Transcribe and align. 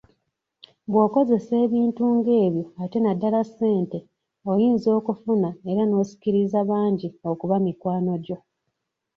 Bw'okozesa 0.91 1.53
ebintu 1.65 2.03
ng'ebyo 2.17 2.65
ate 2.83 2.97
naddala 3.01 3.41
ssente 3.49 3.99
oyinza 4.51 4.89
okufuna 4.99 5.49
era 5.71 5.83
n'osikiriza 5.85 6.59
bangi 6.69 7.07
okuba 7.31 7.55
mikwano 7.65 8.13
gyo. 8.25 8.37